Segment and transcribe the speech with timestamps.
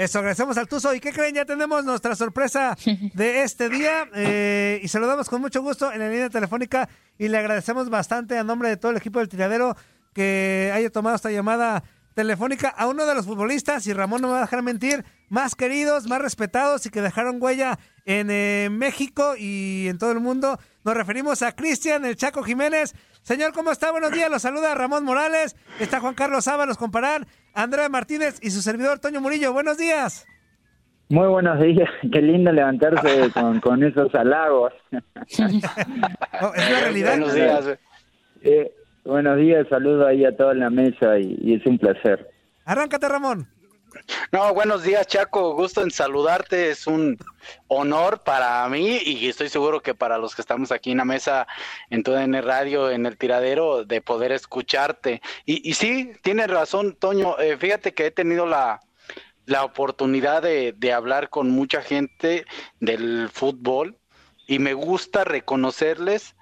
[0.00, 0.94] Eso, agradecemos al Tuzo.
[0.94, 1.34] ¿Y qué creen?
[1.34, 2.74] Ya tenemos nuestra sorpresa
[3.14, 6.88] de este día eh, y saludamos con mucho gusto en la línea telefónica
[7.18, 9.76] y le agradecemos bastante a nombre de todo el equipo del tiradero
[10.14, 11.84] que haya tomado esta llamada
[12.14, 15.54] telefónica a uno de los futbolistas, y Ramón no me va a dejar mentir, más
[15.54, 20.58] queridos, más respetados y que dejaron huella en eh, México y en todo el mundo.
[20.82, 22.94] Nos referimos a Cristian, el Chaco Jiménez.
[23.22, 23.90] Señor, ¿cómo está?
[23.90, 24.30] Buenos días.
[24.30, 25.56] Los saluda Ramón Morales.
[25.78, 29.52] Está Juan Carlos Ábalos Comparar, Andrea Martínez y su servidor Toño Murillo.
[29.52, 30.26] Buenos días.
[31.08, 31.88] Muy buenos días.
[32.12, 33.30] Qué lindo levantarse
[33.62, 34.72] con, esos halagos.
[36.42, 37.10] Oh, es la realidad.
[37.10, 37.78] Buenos días.
[38.42, 38.72] Eh,
[39.04, 39.66] buenos días.
[39.68, 42.30] Saludo ahí a toda la mesa y es un placer.
[42.64, 43.46] Arráncate, Ramón.
[44.32, 45.54] No, buenos días, Chaco.
[45.54, 46.70] Gusto en saludarte.
[46.70, 47.18] Es un
[47.68, 51.46] honor para mí y estoy seguro que para los que estamos aquí en la mesa,
[51.90, 55.20] en el radio, en el tiradero, de poder escucharte.
[55.44, 57.38] Y, y sí, tienes razón, Toño.
[57.38, 58.80] Eh, fíjate que he tenido la,
[59.46, 62.44] la oportunidad de, de hablar con mucha gente
[62.78, 63.96] del fútbol
[64.46, 66.34] y me gusta reconocerles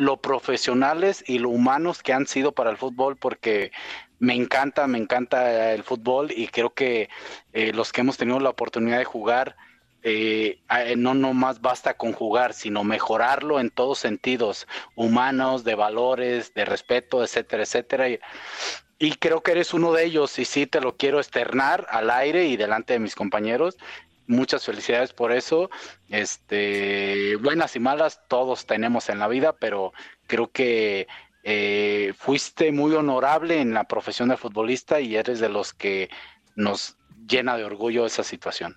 [0.00, 3.70] lo profesionales y lo humanos que han sido para el fútbol porque
[4.18, 7.10] me encanta, me encanta el fútbol y creo que
[7.52, 9.56] eh, los que hemos tenido la oportunidad de jugar,
[10.02, 10.58] eh,
[10.96, 17.22] no nomás basta con jugar, sino mejorarlo en todos sentidos, humanos, de valores, de respeto,
[17.22, 18.08] etcétera, etcétera.
[18.08, 18.18] Y,
[18.98, 22.46] y creo que eres uno de ellos y sí te lo quiero externar al aire
[22.46, 23.76] y delante de mis compañeros.
[24.30, 25.70] Muchas felicidades por eso.
[26.08, 29.92] Este, buenas y malas todos tenemos en la vida, pero
[30.28, 31.08] creo que
[31.42, 36.10] eh, fuiste muy honorable en la profesión de futbolista y eres de los que
[36.54, 36.96] nos
[37.28, 38.76] llena de orgullo esa situación.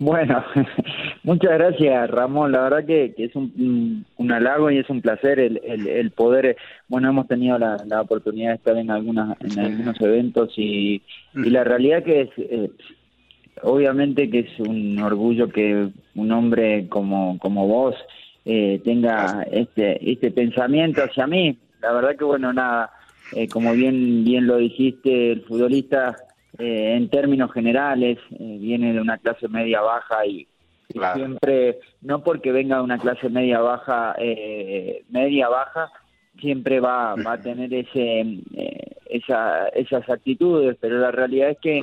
[0.00, 0.44] Bueno,
[1.22, 6.56] muchas gracias Ramón, la verdad que, es un, halago y es un placer el, poder,
[6.88, 11.00] bueno, hemos tenido la, oportunidad de estar en, algunas, en algunos eventos y,
[11.34, 12.70] la realidad que es, eh,
[13.62, 17.94] obviamente que es un orgullo que un hombre como, como vos,
[18.44, 21.58] eh, tenga este, este pensamiento hacia mí.
[21.80, 22.90] La verdad que, bueno, nada,
[23.32, 26.16] eh, como bien, bien lo dijiste, el futbolista
[26.58, 30.46] eh, en términos generales viene de una clase media baja y,
[31.14, 34.16] siempre, no porque venga de una clase media baja,
[35.08, 35.92] media baja,
[36.40, 38.40] siempre va, va a tener ese,
[39.08, 41.80] esa, esas actitudes, pero la realidad es que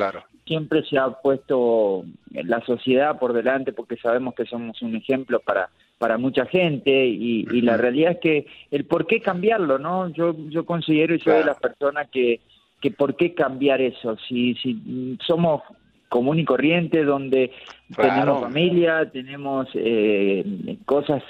[0.47, 5.69] siempre se ha puesto la sociedad por delante porque sabemos que somos un ejemplo para
[5.97, 10.09] para mucha gente y, la realidad es que el por qué cambiarlo, ¿no?
[10.09, 12.39] Yo, yo considero y soy de las personas que,
[12.79, 15.63] que por qué cambiar eso, si, si somos
[16.09, 17.51] común y corriente, donde
[17.95, 21.23] tenemos familia, tenemos eh, cosas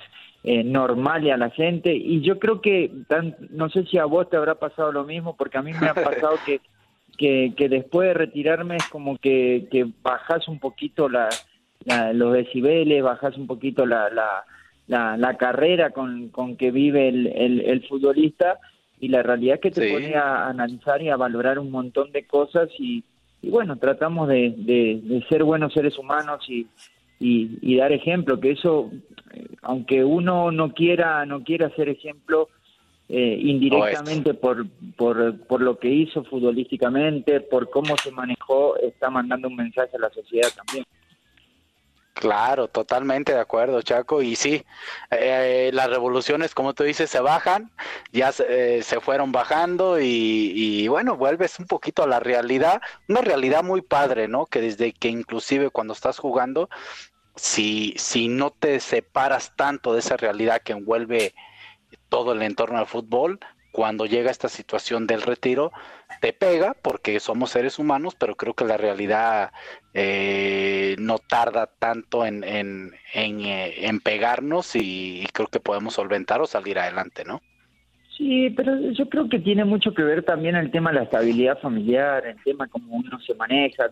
[0.44, 1.96] eh, normales a la gente.
[1.96, 2.92] Y yo creo que,
[3.50, 5.94] no sé si a vos te habrá pasado lo mismo, porque a mí me ha
[5.96, 6.62] pasado que,
[7.18, 11.30] que, que después de retirarme es como que, que bajas un poquito la,
[12.14, 14.46] los decibeles, bajas un poquito la, la
[14.88, 18.60] la, la carrera con, con, que vive el, el, futbolista
[19.00, 22.26] y la realidad es que te pone a analizar y a valorar un montón de
[22.26, 23.04] cosas y,
[23.42, 26.68] y bueno, tratamos de, de, ser buenos seres humanos y,
[27.20, 28.90] y, dar ejemplo, que eso,
[29.34, 32.50] eh, aunque uno no quiera, no quiera ser ejemplo,
[33.10, 39.48] eh, indirectamente por, por, por lo que hizo futbolísticamente, por cómo se manejó, está mandando
[39.48, 40.86] un mensaje a la sociedad también.
[42.20, 44.24] Claro, totalmente de acuerdo, Chaco.
[44.24, 44.66] Y sí,
[45.12, 47.70] eh, las revoluciones, como tú dices, se bajan,
[48.12, 53.64] ya se, eh, fueron bajando y, bueno, vuelves un poquito a la realidad, una realidad
[53.64, 54.48] muy padre, ¿no?
[54.48, 56.70] Que desde que inclusive cuando estás jugando,
[57.36, 61.36] si, si no te separas tanto de esa realidad que envuelve
[62.10, 63.40] todo el entorno del fútbol,
[63.78, 65.72] cuando llega esta situación del retiro,
[66.20, 69.52] te pega porque somos seres humanos, pero creo que la realidad
[69.94, 76.80] eh, no tarda tanto en, en, eh, pegarnos y, creo que podemos solventar o salir
[76.80, 77.42] adelante, ¿no?
[78.18, 81.60] Sí, pero yo creo que tiene mucho que ver también el tema de la estabilidad
[81.60, 83.90] familiar, el tema cómo uno se maneja.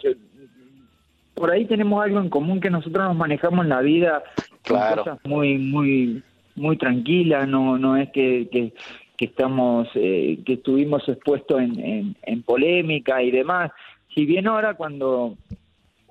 [1.36, 4.24] por ahí tenemos algo en común que nosotros nos manejamos en la vida
[4.64, 5.04] claro.
[5.04, 6.24] cosas muy, muy,
[6.56, 8.74] muy tranquilas, no, no es que, que
[9.18, 13.72] que estamos eh, que estuvimos expuestos en, en, polémica y demás.
[14.14, 15.36] Si bien ahora cuando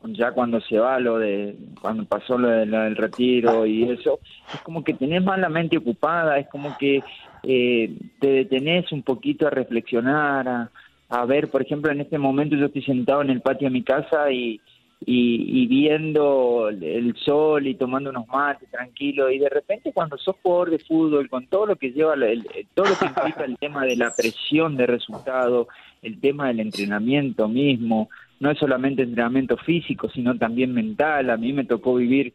[0.07, 4.21] ya cuando se va lo de cuando pasó lo, del retiro y eso
[4.53, 7.03] es como que tenés más la mente ocupada es como que
[7.43, 10.71] eh, te detenés un poquito a reflexionar a,
[11.09, 13.83] a ver por ejemplo en este momento yo estoy sentado en el patio de mi
[13.83, 14.61] casa y
[15.07, 20.71] y, viendo el sol y tomando unos mates tranquilo y de repente cuando sos jugador
[20.71, 23.97] de fútbol con todo lo que lleva el, todo lo que implica el tema de
[23.97, 25.69] la presión de resultado
[26.03, 28.09] el tema del entrenamiento mismo
[28.41, 31.31] no es solamente entrenamiento físico, sino también mental.
[31.31, 32.35] A mí me tocó vivir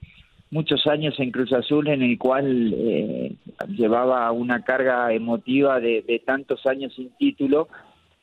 [0.50, 3.36] muchos años en Cruz Azul en el cual eh,
[3.68, 7.68] llevaba una carga emotiva de tantos años sin título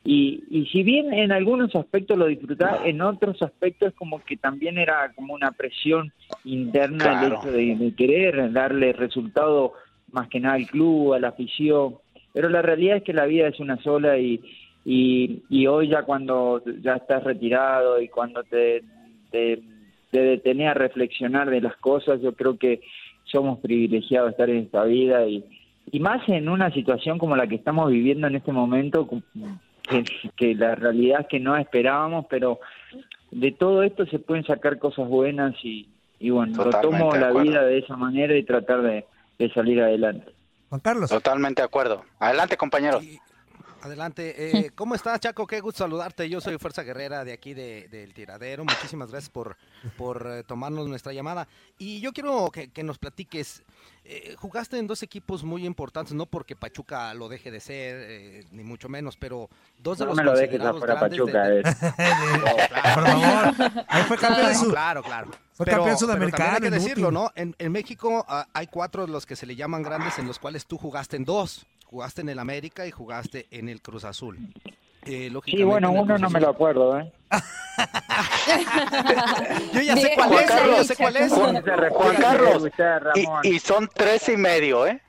[0.06, 4.78] y, y si bien en algunos aspectos lo disfrutaba, en otros aspectos como que también
[4.78, 6.12] era como una presión
[6.44, 9.72] interna el hecho de, querer darle resultado
[10.12, 11.96] más que nada al club, a la afición.
[12.32, 14.40] Pero la realidad es que la vida es una sola y,
[14.84, 18.84] y, y hoy ya cuando ya estás retirado y cuando te,
[19.32, 19.60] te,
[20.12, 22.80] te detenés a reflexionar de las cosas, yo creo que
[23.24, 25.44] somos privilegiados de estar en esta vida y,
[25.90, 29.08] y más en una situación como la que estamos viviendo en este momento,
[30.36, 32.60] que, la realidad es que no esperábamos, pero
[33.30, 35.88] de todo esto se pueden sacar cosas buenas y,
[36.18, 39.06] y bueno, lo tomo la vida de esa manera y tratar de,
[39.54, 40.32] salir adelante.
[40.68, 41.10] Juan Carlos.
[41.10, 42.04] Totalmente de acuerdo.
[42.18, 43.00] Adelante, compañero.
[43.86, 44.34] Adelante.
[44.56, 45.46] Eh, ¿Cómo estás, Chaco?
[45.46, 46.28] Qué gusto saludarte.
[46.28, 48.64] Yo soy Fuerza Guerrera de aquí del Tiradero.
[48.64, 49.56] Muchísimas gracias por,
[49.96, 51.48] por eh, tomarnos nuestra llamada.
[51.78, 53.62] Y yo quiero que, que nos platiques
[54.08, 58.44] eh, jugaste en dos equipos muy importantes, no porque Pachuca lo deje de ser, eh,
[58.52, 61.52] ni mucho menos, pero dos de los me lo dejes afuera Pachuca.
[61.52, 61.62] Eh.
[62.94, 64.70] Por favor, ahí fue campeón su...
[64.70, 65.30] Claro, claro.
[65.54, 66.54] Fue campeón sudamericano.
[66.54, 67.32] hay que decirlo, ¿no?
[67.34, 70.38] En, en México ah, hay cuatro de los que se le llaman grandes, en los
[70.38, 71.66] cuales tú jugaste en dos.
[71.86, 74.38] Jugaste en el América y jugaste en el Cruz Azul.
[75.06, 77.12] Eh, sí, bueno, uno no me lo acuerdo, ¿eh?
[79.72, 81.32] yo ya sé cuál es, yo sé cuál es.
[81.32, 82.68] Juan, Carlos,
[83.42, 85.00] y, son tres y medio, ¿eh?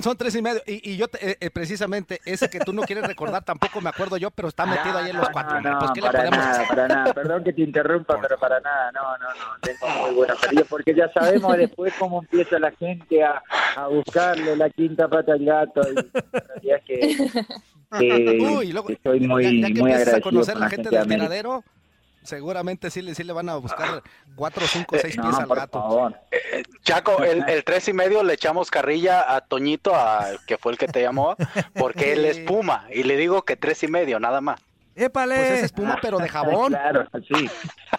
[0.00, 0.60] Son, tres y medio.
[0.66, 4.30] Y, yo, eh, eh, precisamente, ese que tú no quieres recordar, tampoco me acuerdo yo,
[4.30, 5.60] pero está metido ahí en los cuatro.
[5.60, 7.14] No, pues, ¿qué para le podemos nada, para nada.
[7.14, 8.90] Perdón que te interrumpa, pero para nada.
[8.92, 9.58] No, no, no.
[9.60, 13.42] Tengo muy buena experiencia, porque ya sabemos después cómo empieza la gente a,
[13.76, 15.82] a buscarle la quinta pata al gato.
[15.88, 16.04] Y la
[16.40, 17.16] realidad es que
[18.00, 21.64] Uy, luego, estoy muy, ya, que muy a conocer la gente del tiradero,
[22.22, 24.02] seguramente sí le, sí le van a buscar
[24.34, 26.12] cuatro, cinco, seis pies al gato.
[26.30, 30.72] Eh, Chaco, el, el, tres y medio le echamos carrilla a Toñito, a, que fue
[30.72, 31.36] el que te llamó,
[31.74, 34.60] porque él es Puma, y le digo que tres y medio, nada más.
[34.94, 35.36] ¡Épale!
[35.36, 36.72] Pues es espuma, pero de jabón.
[36.72, 37.48] claro, sí.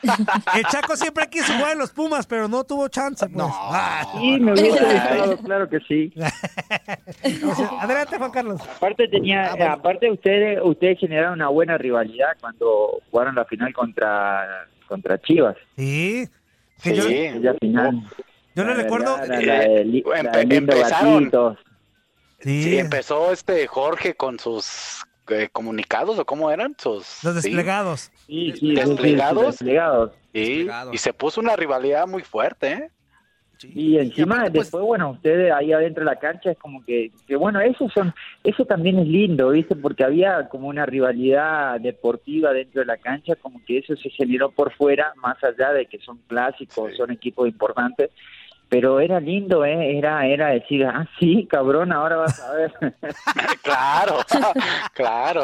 [0.56, 3.26] El Chaco siempre quiso jugar en los Pumas, pero no tuvo chance.
[3.26, 3.36] Pues.
[3.36, 3.54] No.
[4.20, 6.14] Sí, me hubiese gustado, claro que sí.
[7.80, 8.62] Adelante, Juan Carlos.
[8.62, 14.68] Aparte tenía, ah, aparte ustedes, ustedes generaron una buena rivalidad cuando jugaron la final contra
[14.88, 15.56] contra Chivas.
[15.76, 16.28] Sí.
[16.78, 16.94] sí.
[16.94, 18.04] Yo, la final.
[18.56, 19.18] Yo no recuerdo.
[19.24, 20.04] Eh,
[20.50, 21.32] empezaron.
[22.42, 22.78] Sí.
[22.78, 28.12] empezó este Jorge con sus eh, comunicados o cómo eran sus los desplegados.
[28.28, 29.46] Sí, sí, desplegados.
[29.46, 30.12] desplegados.
[30.34, 32.92] Y, y se puso una rivalidad muy fuerte ¿eh?
[33.74, 37.36] y encima pues después bueno ustedes ahí adentro de la cancha es como que, que
[37.36, 42.82] bueno eso son eso también es lindo viste porque había como una rivalidad deportiva dentro
[42.82, 46.18] de la cancha como que eso se generó por fuera más allá de que son
[46.28, 48.12] clásicos son equipos importantes
[48.74, 50.00] pero era lindo, ¿eh?
[50.00, 52.74] Era, era decir, ah, sí, cabrón, ahora vas a ver.
[53.62, 54.18] claro,
[54.96, 55.44] claro.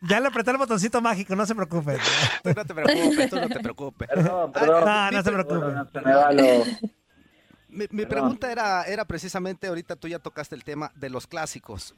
[0.00, 1.98] Ya le apreté el botoncito mágico, no se preocupe.
[2.56, 4.08] no te preocupes, tú no te preocupes.
[4.08, 4.84] Perdón, perdón.
[4.86, 6.00] No, no se preocupe.
[6.02, 6.64] me va lo...
[7.68, 11.94] Mi, mi pregunta era, era precisamente, ahorita tú ya tocaste el tema de los clásicos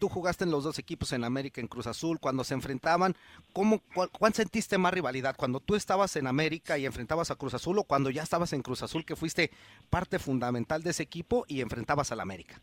[0.00, 3.14] tú jugaste en los dos equipos en América, en Cruz Azul, cuando se enfrentaban,
[3.52, 5.36] ¿cómo, cuál, sentiste más rivalidad?
[5.36, 8.62] ¿Cuando tú estabas en América y enfrentabas a Cruz Azul o cuando ya estabas en
[8.62, 9.50] Cruz Azul que fuiste
[9.90, 12.60] parte fundamental de ese equipo y enfrentabas al América?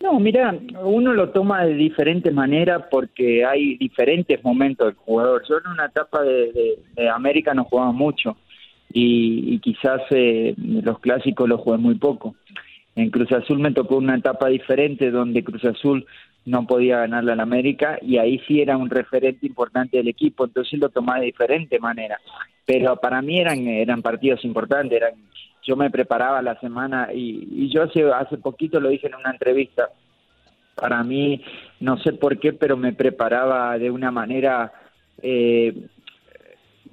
[0.00, 5.42] No, mira, uno lo toma de diferente manera porque hay diferentes momentos del jugador.
[5.48, 6.78] Yo en una etapa de,
[7.12, 8.36] América no jugaba mucho
[8.92, 12.36] y, quizás eh, los clásicos los jugué muy poco.
[12.96, 16.06] En Cruz Azul me tocó una etapa diferente donde Cruz Azul
[16.46, 20.78] no podía ganarle al América y ahí sí era un referente importante del equipo, entonces
[20.80, 22.18] lo tomaba de diferente manera.
[22.64, 25.14] Pero para mí eran, eran partidos importantes, eran,
[25.62, 29.30] yo me preparaba la semana y, y yo hace, hace poquito lo dije en una
[29.30, 29.90] entrevista,
[30.74, 31.42] para mí,
[31.80, 34.72] no sé por qué, pero me preparaba de una manera
[35.22, 35.74] eh,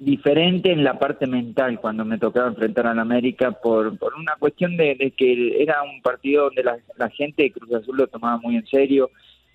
[0.04, 4.76] diferente en la parte mental cuando me tocaba enfrentar al América por, por una cuestión
[4.76, 8.66] de, que era un partido donde la, gente de Cruz Azul lo tomaba muy en
[8.66, 9.10] serio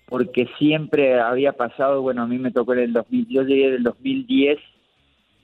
[0.06, 3.74] porque siempre había pasado, bueno, a mí me tocó en el 2000, yo llegué en
[3.74, 4.58] el 2010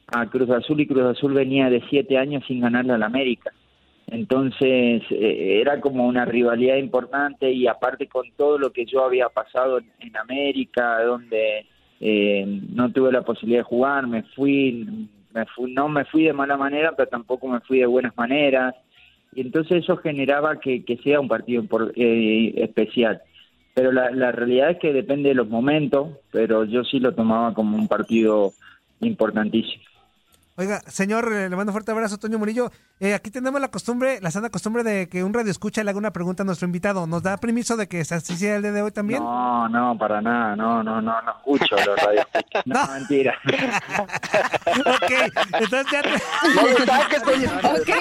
[0.09, 3.53] a Cruz Azul y Cruz Azul venía de siete años sin ganarle al América.
[4.09, 9.29] Entonces eh, era como una rivalidad importante y aparte con todo lo que yo había
[9.29, 11.67] pasado en América, donde
[12.01, 16.33] eh, no tuve la posibilidad de jugar, me fui, me fui, no me fui de
[16.33, 18.75] mala manera, pero tampoco me fui de buenas maneras,
[19.35, 23.21] y entonces eso generaba que, sea un partido eh, especial.
[23.75, 27.53] Pero la, la realidad es que depende de los momentos, pero yo sí lo tomaba
[27.53, 28.53] como un partido
[29.01, 29.85] importantísimo.
[30.59, 32.71] Oiga, señor, eh, le mando un fuerte abrazo, Toño Murillo.
[32.99, 35.99] Eh, aquí tenemos la costumbre, la sana costumbre de que un radio escucha le haga
[35.99, 37.07] una pregunta a nuestro invitado.
[37.07, 39.23] ¿Nos da permiso de que así sea el día de hoy también?
[39.23, 42.27] No, no, para nada, no, no, no, no escucho los radios.
[42.65, 42.93] No, No.
[42.95, 43.35] mentira.
[44.81, 45.13] ok,
[45.61, 47.51] entonces ya te- le Toño.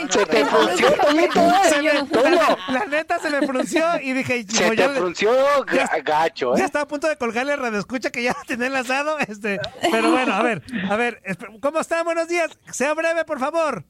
[0.10, 2.58] Se te frunció, eh.
[2.70, 5.32] La, neta se me frunció y dije, Se no, te ya, le- frunció
[5.66, 6.66] ga- gacho, ya ¿eh?
[6.66, 9.60] estaba a punto de colgarle radio escucha que ya tenía enlazado, este,
[9.92, 11.22] pero bueno, a ver, a ver,
[11.62, 12.04] ¿cómo está?
[12.04, 13.84] Buenos días, sea breve, por favor.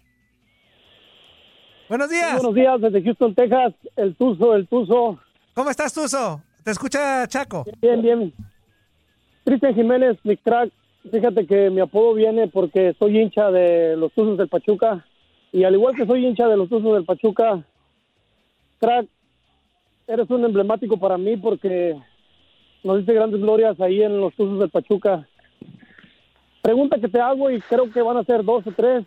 [1.87, 2.33] Buenos días.
[2.33, 3.73] Buenos días desde Houston, Texas.
[3.95, 5.19] El Tuzo, el Tuzo.
[5.53, 6.41] ¿Cómo estás, Tuzo?
[6.63, 7.63] Te escucha Chaco.
[7.79, 8.33] Bien, bien.
[9.45, 10.71] Cristian Jiménez, mi crack.
[11.11, 15.05] Fíjate que mi apodo viene porque soy hincha de los Tuzos del Pachuca.
[15.51, 17.63] Y al igual que soy hincha de los Tuzos del Pachuca,
[18.79, 19.07] crack,
[20.07, 21.95] eres un emblemático para mí porque
[22.83, 25.27] nos diste grandes glorias ahí en los Tuzos del Pachuca.
[26.65, 29.05] Pregunta que te hago y creo que van a ser dos o tres.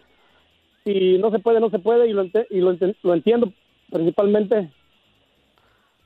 [0.84, 3.52] Si no se puede, no se puede y lo, ente- y lo, ente- lo entiendo
[3.90, 4.70] principalmente.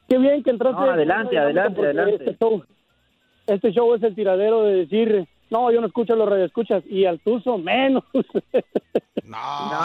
[0.09, 0.81] Qué bien que entraste.
[0.81, 2.15] No, adelante, adelante, porque adelante.
[2.25, 2.65] Este show,
[3.47, 7.21] este show es el tiradero de decir, no, yo no escucho los radioescuchas y al
[7.21, 8.03] Tuzo menos.
[9.25, 9.39] No.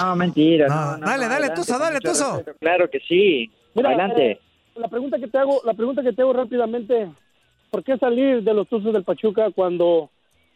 [0.09, 0.67] No, mentira.
[0.67, 2.35] No, No, no, dale, no, dale, adelante, Tuzo, dale, Tuzo.
[2.37, 2.57] respeto.
[2.59, 3.51] Claro que sí.
[3.75, 4.31] Mira, adelante.
[4.31, 4.39] eh,
[4.75, 7.09] la pregunta que te hago, la pregunta que te hago rápidamente,
[7.69, 10.09] ¿por qué salir de los Tuzos del Pachuca cuando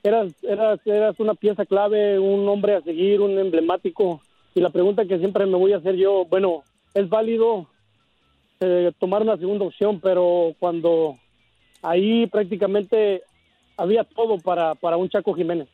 [0.03, 4.21] eras, eras, eras una pieza clave, un hombre a seguir, un emblemático?
[4.53, 7.67] Y la pregunta que siempre me voy a hacer yo, bueno, es válido
[8.59, 11.15] eh, tomar una segunda opción, pero cuando
[11.81, 13.23] ahí prácticamente
[13.77, 15.67] había todo para, para un Chaco Jiménez.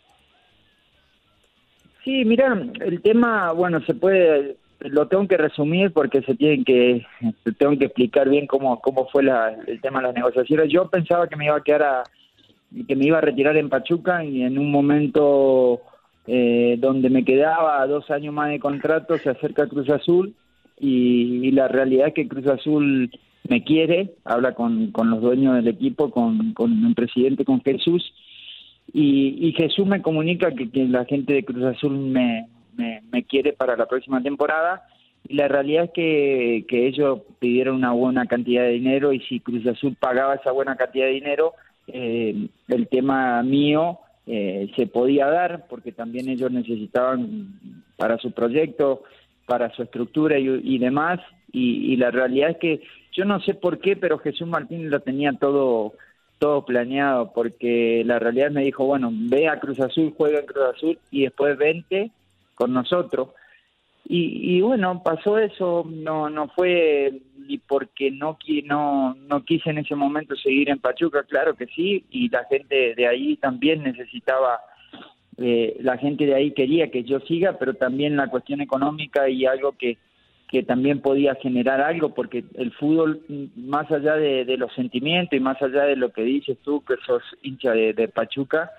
[2.04, 7.06] Sí, mira, el tema, bueno, se puede, lo tengo que resumir porque se tienen que,
[7.58, 10.72] tengo que explicar bien cómo, cómo fue la, el tema de las negociaciones.
[10.72, 12.04] Yo pensaba que me iba a quedar a,
[12.88, 15.82] que me iba a retirar en Pachuca y en un momento
[16.26, 20.34] eh, donde me quedaba dos años más de contrato se acerca Cruz Azul
[20.80, 23.10] y, la realidad es que Cruz Azul
[23.48, 28.14] me quiere, habla con, con los dueños del equipo, con, con el presidente, con Jesús
[28.94, 33.24] y, y Jesús me comunica que, que la gente de Cruz Azul me, me, me
[33.24, 34.84] quiere para la próxima temporada
[35.28, 39.40] y la realidad es que, que ellos pidieron una buena cantidad de dinero y si
[39.40, 41.54] Cruz Azul pagaba esa buena cantidad de dinero,
[41.88, 49.04] eh, el tema mío eh, se podía dar porque también ellos necesitaban para su proyecto,
[49.46, 51.20] para su estructura y, demás
[51.52, 52.82] y, y la realidad es que
[53.14, 55.94] yo no sé por qué, pero Jesús Martín lo tenía todo
[56.40, 60.66] todo planeado, porque la realidad me dijo, bueno, ve a Cruz Azul, juega en Cruz
[60.76, 62.12] Azul y después vente
[62.56, 63.30] con nosotros.
[64.06, 69.80] Y, y bueno, pasó eso, no no fue ni porque no, no, no quise en
[69.80, 74.60] ese momento seguir en Pachuca, claro que sí, y la gente de ahí también necesitaba,
[75.38, 79.46] eh, la gente de ahí quería que yo siga, pero también la cuestión económica y
[79.46, 79.98] algo que,
[80.50, 85.42] que también podía generar algo, porque el fútbol, mm, más allá de, los sentimientos y
[85.42, 88.72] más allá de lo que dices tú, que sos hincha de, Pachuca,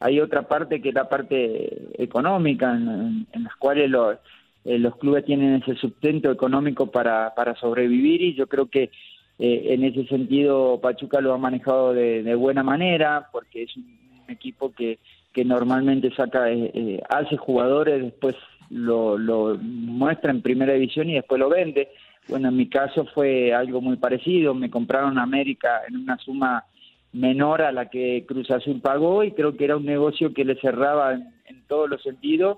[0.00, 4.16] hay otra parte que es la parte económica, en- en las cuales los,
[4.64, 8.90] eh, los clubes tienen ese sustento económico para, para sobrevivir y yo creo que
[9.38, 13.84] eh, en ese sentido Pachuca lo ha manejado de, de buena manera, porque es un
[14.28, 14.98] equipo que,
[15.32, 18.36] que normalmente saca, eh, eh, hace jugadores, después
[18.70, 19.18] lo,
[19.60, 21.88] muestra en primera división y después lo vende.
[22.28, 26.64] Bueno, en mi caso fue algo muy parecido, me compraron América en una suma
[27.12, 30.54] menor a la que Cruz Azul pagó y creo que era un negocio que le
[30.56, 32.56] cerraba en todos los sentidos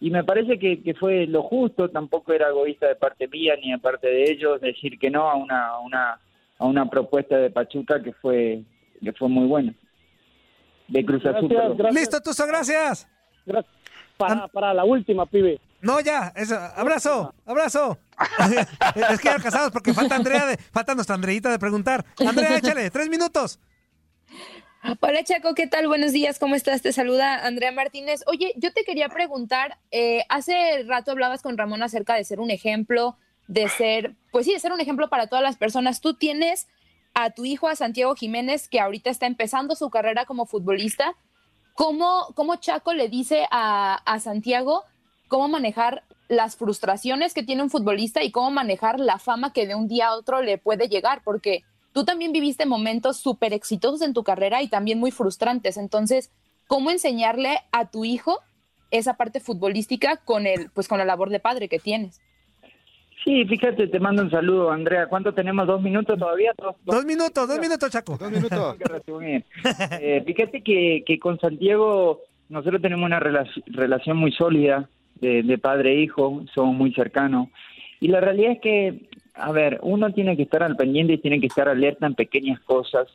[0.00, 3.72] y me parece que, que fue lo justo, tampoco era egoísta de parte mía ni
[3.72, 6.20] de parte de ellos decir que no a una, a una,
[6.58, 8.62] a una propuesta de Pachuca que fue,
[9.02, 9.74] que fue muy buena.
[10.86, 11.48] De Cruz Azul.
[11.48, 11.76] Gracias, perdón.
[11.76, 12.00] gracias.
[12.00, 13.08] Listo, Tuzo, gracias.
[13.44, 13.74] Gracias.
[14.16, 15.60] Para, para la última, pibe.
[15.80, 17.98] No, ya, eso, abrazo, abrazo.
[19.10, 22.04] es que ya casados porque falta Andrea, de, falta nuestra Andreita de preguntar.
[22.18, 23.60] Andrea, échale, tres minutos.
[25.00, 25.86] Hola Chaco, ¿qué tal?
[25.86, 26.80] Buenos días, ¿cómo estás?
[26.80, 28.22] Te saluda Andrea Martínez.
[28.26, 32.50] Oye, yo te quería preguntar, eh, hace rato hablabas con Ramón acerca de ser un
[32.50, 33.18] ejemplo,
[33.48, 36.00] de ser, pues sí, de ser un ejemplo para todas las personas.
[36.00, 36.68] Tú tienes
[37.12, 41.14] a tu hijo, a Santiago Jiménez, que ahorita está empezando su carrera como futbolista.
[41.74, 44.84] ¿Cómo, cómo Chaco le dice a, a Santiago
[45.28, 49.74] cómo manejar las frustraciones que tiene un futbolista y cómo manejar la fama que de
[49.74, 51.20] un día a otro le puede llegar?
[51.24, 51.62] Porque
[51.98, 55.76] tú también viviste momentos súper exitosos en tu carrera y también muy frustrantes.
[55.76, 56.30] Entonces,
[56.68, 58.38] ¿cómo enseñarle a tu hijo
[58.92, 62.20] esa parte futbolística con el, pues con la labor de padre que tienes?
[63.24, 65.08] Sí, fíjate, te mando un saludo, Andrea.
[65.08, 65.66] ¿Cuánto tenemos?
[65.66, 66.52] ¿Dos minutos todavía?
[66.56, 66.94] ¿Dos, dos?
[66.94, 68.16] Dos minutos, dos minutos, Chaco.
[68.16, 68.76] Dos minutos.
[70.00, 75.58] Eh, fíjate que, que con Santiago nosotros tenemos una relac- relación muy sólida de, de
[75.58, 77.48] padre e hijo, somos muy cercanos.
[77.98, 81.40] Y la realidad es que, a ver, uno tiene que estar al pendiente y tiene
[81.40, 83.08] que estar alerta en pequeñas cosas,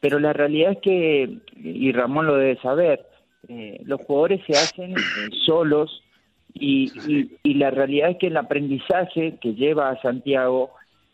[0.00, 3.06] pero la realidad es que, y Ramón lo debe saber,
[3.48, 6.02] eh, los jugadores se hacen eh, solos
[6.52, 10.70] y, y- y la realidad es que el aprendizaje que lleva a Santiago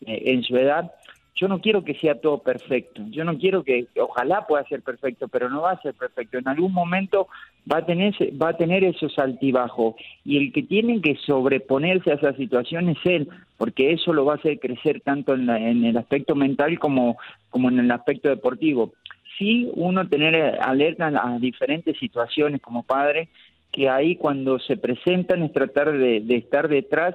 [0.06, 0.92] eh, en su edad,
[1.34, 5.28] yo no quiero que sea todo perfecto, yo no quiero que, ojalá pueda ser perfecto,
[5.28, 7.28] pero no va a ser perfecto, en algún momento
[7.70, 9.94] va a tener, va a tener esos altibajos
[10.24, 14.34] y el que tiene que sobreponerse a esa situación es él, porque eso lo va
[14.34, 17.16] a hacer crecer tanto en, la- en el aspecto mental como,
[17.50, 18.92] como en el aspecto deportivo.
[19.38, 23.28] Sí, uno tener eh, alerta a diferentes situaciones como padre,
[23.72, 27.14] que ahí cuando se presentan es tratar de, estar detrás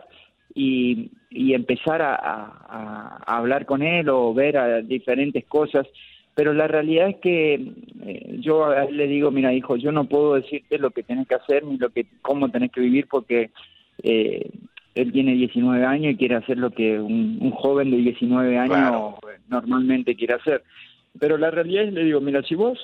[0.54, 1.10] y,
[1.54, 5.88] empezar a, a- a hablar con él o ver a diferentes cosas.
[6.36, 7.54] Pero la realidad es que
[8.06, 11.28] eh, yo a él le digo, mira hijo, yo no puedo decirte lo que tenés
[11.28, 13.52] que hacer ni lo que cómo tenés que vivir porque
[14.04, 14.50] eh,
[14.96, 18.76] él tiene 19 años y quiere hacer lo que un, un joven de 19 años
[18.78, 19.18] Claro.
[19.50, 20.64] normalmente quiere hacer.
[21.20, 22.80] Pero la realidad es, le digo, mira, si vos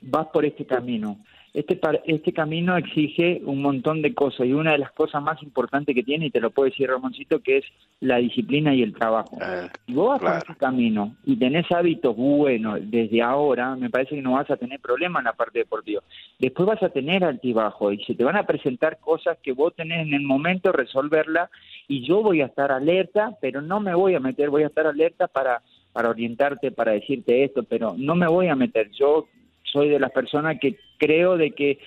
[0.00, 1.18] vas por este camino.
[1.58, 5.92] Este, este camino exige un montón de cosas y una de las cosas más importantes
[5.92, 7.64] que tiene, y te lo puedo decir Ramoncito, que es
[7.98, 9.38] la disciplina y el trabajo.
[9.40, 10.34] Eh, Si vos vas Claro.
[10.44, 14.56] por ese camino y tenés hábitos buenos desde ahora, me parece que no vas a
[14.56, 16.00] tener problema en la parte deportiva.
[16.38, 20.06] Después vas a tener altibajo y se te van a presentar cosas que vos tenés
[20.06, 21.50] en el momento resolverla
[21.88, 24.86] y yo voy a estar alerta, pero no me voy a meter, voy a estar
[24.86, 25.60] alerta para,
[25.92, 28.90] para orientarte, para decirte esto, pero no me voy a meter.
[28.92, 29.26] Yo
[29.72, 31.78] soy de las personas que creo de que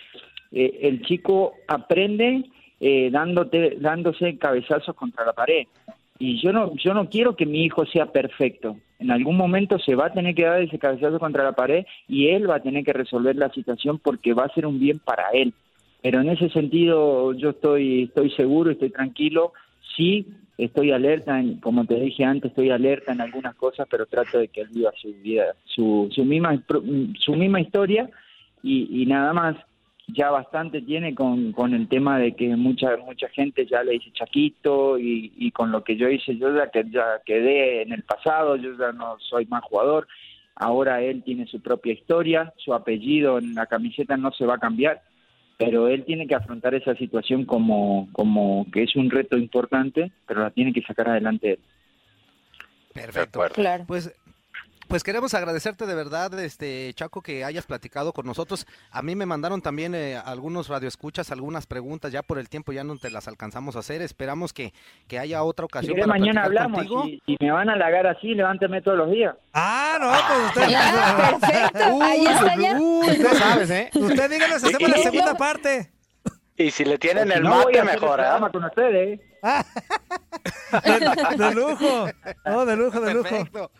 [0.51, 2.43] eh, el chico aprende
[2.79, 5.67] eh, dándote, dándose cabezazos contra la pared.
[6.19, 8.77] Y yo no, yo no quiero que mi hijo sea perfecto.
[8.99, 12.27] En algún momento se va a tener que dar ese cabezazo contra la pared y
[12.27, 15.29] él va a tener que resolver la situación porque va a ser un bien para
[15.31, 15.53] él.
[16.03, 19.53] Pero en ese sentido yo estoy, estoy seguro, estoy tranquilo.
[19.95, 20.27] Sí,
[20.65, 24.47] estoy alerta, en, como te dije antes, estoy alerta en algunas cosas, pero trato de
[24.47, 26.61] que él viva su vida, su, su misma,
[27.19, 28.09] su misma historia
[28.63, 29.57] y, y nada más.
[30.13, 34.99] Ya bastante tiene con, el tema de que mucha mucha gente ya le dice Chaquito
[34.99, 38.57] y, y con lo que yo hice, yo ya, que, ya quedé en el pasado,
[38.57, 40.07] yo ya no soy más jugador,
[40.55, 44.59] ahora él tiene su propia historia, su apellido en la camiseta no se va a
[44.59, 45.01] cambiar,
[45.65, 50.41] pero él tiene que afrontar esa situación como, como que es un reto importante, pero
[50.41, 51.59] la tiene que sacar adelante él.
[52.93, 53.41] Perfecto.
[53.53, 53.85] Claro.
[53.87, 54.13] Pues,
[54.91, 58.67] pues queremos agradecerte de verdad, este Chaco, que hayas platicado con nosotros.
[58.91, 62.83] A mí me mandaron también eh, algunos radioescuchas, algunas preguntas, ya por el tiempo ya
[62.83, 64.01] no te las alcanzamos a hacer.
[64.01, 64.73] Esperamos que,
[65.07, 68.05] que haya otra Si ocasión querés, para mañana hablamos, si, si me van a halagar
[68.05, 69.33] así, levánteme todos los días.
[69.53, 72.03] Ah, no, pues usted, Ya, perfecto.
[72.03, 73.35] Ahí está ya.
[73.35, 73.89] Sabes, ¿eh?
[73.95, 75.89] usted díganos, hacemos la segunda parte.
[76.57, 78.35] Y si le tienen Si el no, mate, mejor, ¿ah?
[78.35, 79.21] programa con ustedes.
[80.71, 82.07] De, de lujo.
[82.45, 83.29] No, de lujo, de lujo.
[83.29, 83.71] Perfecto.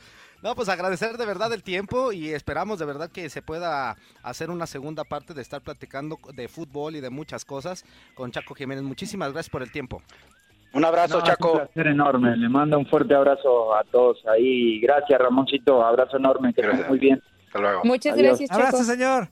[0.41, 4.49] No, pues agradecer de verdad el tiempo y esperamos de verdad que se pueda hacer
[4.49, 8.84] una segunda parte de estar platicando de fútbol y de muchas cosas con Chaco Jiménez.
[8.84, 10.01] Muchísimas gracias por el tiempo.
[10.73, 11.51] Un abrazo, No, es Chaco.
[11.51, 12.36] un placer enorme.
[12.38, 14.80] Le mando un fuerte abrazo a todos ahí.
[14.80, 15.84] Gracias, Ramoncito.
[15.86, 16.54] Abrazo enorme.
[16.54, 16.89] Que estés Gracias.
[16.89, 17.21] muy bien.
[17.47, 17.82] Hasta luego.
[17.84, 18.27] Muchas Adiós.
[18.27, 18.62] gracias, Chaco.
[18.62, 19.27] Abrazo, señor.